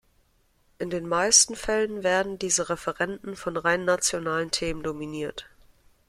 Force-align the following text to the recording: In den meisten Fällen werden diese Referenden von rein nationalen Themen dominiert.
In 0.79 0.89
den 0.89 1.07
meisten 1.07 1.55
Fällen 1.55 2.01
werden 2.03 2.39
diese 2.39 2.69
Referenden 2.69 3.35
von 3.35 3.55
rein 3.55 3.85
nationalen 3.85 4.49
Themen 4.49 4.81
dominiert. 4.81 5.47